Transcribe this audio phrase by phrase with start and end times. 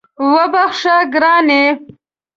[0.33, 1.63] وبخښه ګرانې